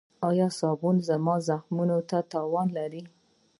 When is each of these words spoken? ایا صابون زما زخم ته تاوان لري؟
ایا 0.29 0.47
صابون 0.59 0.95
زما 1.09 1.35
زخم 1.47 1.77
ته 2.09 2.17
تاوان 2.31 2.67
لري؟ 2.77 3.03